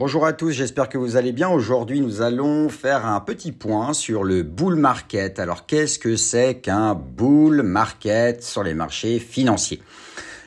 [0.00, 1.50] Bonjour à tous, j'espère que vous allez bien.
[1.50, 5.38] Aujourd'hui, nous allons faire un petit point sur le bull market.
[5.38, 9.82] Alors, qu'est-ce que c'est qu'un bull market sur les marchés financiers?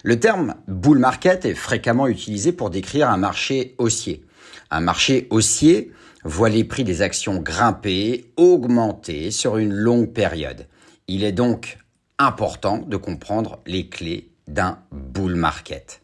[0.02, 4.26] Le terme bull market est fréquemment utilisé pour décrire un marché haussier.
[4.72, 5.92] Un marché haussier
[6.24, 10.66] voit les prix des actions grimper, augmenter sur une longue période.
[11.08, 11.78] Il est donc
[12.18, 16.02] important de comprendre les clés d'un bull market.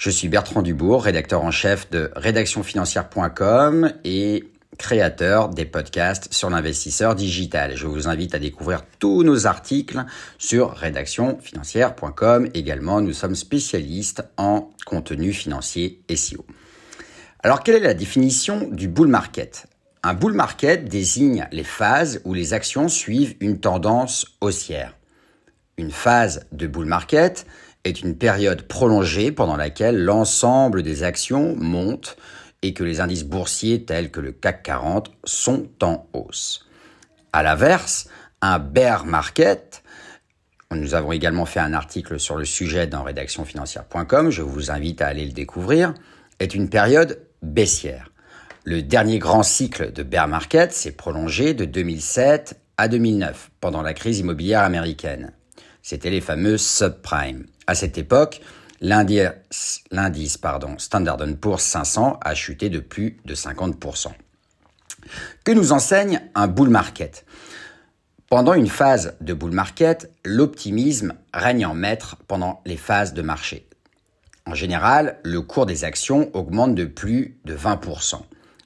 [0.00, 4.44] Je suis Bertrand Dubourg, rédacteur en chef de rédactionfinancière.com et
[4.78, 7.76] créateur des podcasts sur l'investisseur digital.
[7.76, 10.02] Je vous invite à découvrir tous nos articles
[10.38, 12.48] sur rédactionfinancière.com.
[12.54, 16.46] Également, nous sommes spécialistes en contenu financier SEO.
[17.42, 19.66] Alors, quelle est la définition du bull market?
[20.02, 24.96] Un bull market désigne les phases où les actions suivent une tendance haussière.
[25.76, 27.44] Une phase de bull market
[27.84, 32.16] est une période prolongée pendant laquelle l'ensemble des actions montent
[32.62, 36.66] et que les indices boursiers tels que le CAC 40 sont en hausse.
[37.32, 38.08] À l'inverse,
[38.42, 39.82] un bear market,
[40.72, 45.06] nous avons également fait un article sur le sujet dans rédactionfinancière.com, je vous invite à
[45.06, 45.94] aller le découvrir,
[46.38, 48.10] est une période baissière.
[48.64, 53.94] Le dernier grand cycle de bear market s'est prolongé de 2007 à 2009, pendant la
[53.94, 55.32] crise immobilière américaine.
[55.82, 57.46] C'était les fameux subprimes.
[57.70, 58.40] À cette époque,
[58.80, 60.38] l'indice
[60.78, 64.08] Standard Poor's 500 a chuté de plus de 50%.
[65.44, 67.24] Que nous enseigne un bull market?
[68.28, 73.68] Pendant une phase de bull market, l'optimisme règne en maître pendant les phases de marché.
[74.46, 78.16] En général, le cours des actions augmente de plus de 20%.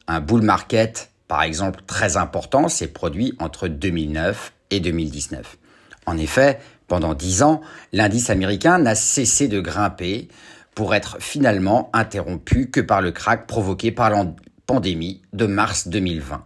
[0.06, 5.58] Un bull market, par exemple, très important, s'est produit entre 2009 et 2019.
[6.06, 7.60] En effet, pendant dix ans,
[7.92, 10.28] l'indice américain n'a cessé de grimper
[10.74, 14.26] pour être finalement interrompu que par le krach provoqué par la
[14.66, 16.44] pandémie de mars 2020.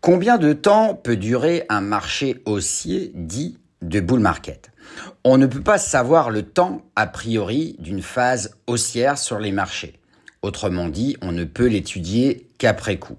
[0.00, 4.70] Combien de temps peut durer un marché haussier dit de bull market?
[5.24, 10.00] On ne peut pas savoir le temps a priori d'une phase haussière sur les marchés.
[10.42, 13.18] Autrement dit, on ne peut l'étudier qu'après coup.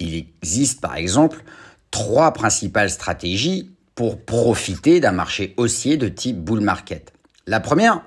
[0.00, 1.42] Il existe par exemple
[1.90, 3.70] trois principales stratégies
[4.02, 7.12] pour profiter d'un marché haussier de type bull market.
[7.46, 8.02] La première,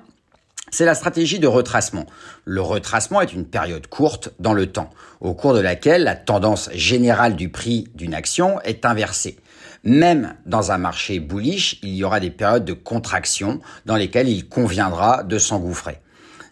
[0.70, 2.04] c'est la stratégie de retracement.
[2.44, 4.90] Le retracement est une période courte dans le temps,
[5.22, 9.38] au cours de laquelle la tendance générale du prix d'une action est inversée.
[9.84, 14.50] Même dans un marché bullish, il y aura des périodes de contraction dans lesquelles il
[14.50, 16.02] conviendra de s'engouffrer.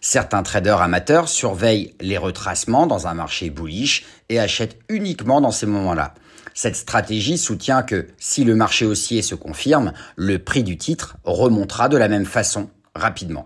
[0.01, 5.67] Certains traders amateurs surveillent les retracements dans un marché bullish et achètent uniquement dans ces
[5.67, 6.15] moments-là.
[6.57, 11.89] Cette stratégie soutient que si le marché haussier se confirme, le prix du titre remontera
[11.89, 13.45] de la même façon rapidement.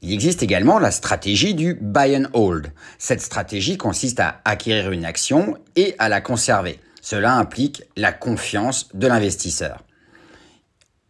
[0.00, 2.72] Il existe également la stratégie du buy and hold.
[2.98, 6.80] Cette stratégie consiste à acquérir une action et à la conserver.
[7.02, 9.84] Cela implique la confiance de l'investisseur.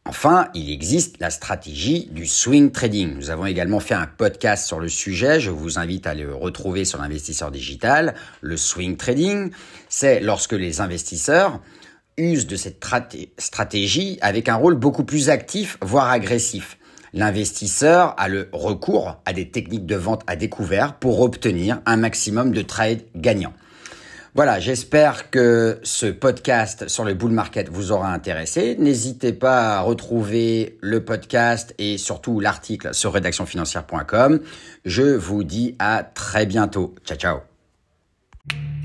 [0.09, 3.17] Enfin, il existe la stratégie du swing trading.
[3.17, 5.41] Nous avons également fait un podcast sur le sujet.
[5.41, 8.15] Je vous invite à le retrouver sur l'investisseur digital.
[8.41, 9.51] Le swing trading,
[9.89, 11.61] c'est lorsque les investisseurs
[12.17, 12.83] usent de cette
[13.39, 16.79] stratégie avec un rôle beaucoup plus actif, voire agressif.
[17.13, 22.53] L'investisseur a le recours à des techniques de vente à découvert pour obtenir un maximum
[22.53, 23.55] de trades gagnants.
[24.37, 28.77] Voilà, j'espère que ce podcast sur le bull market vous aura intéressé.
[28.79, 34.41] N'hésitez pas à retrouver le podcast et surtout l'article sur rédactionfinancière.com.
[34.85, 36.95] Je vous dis à très bientôt.
[37.07, 38.76] Ciao ciao.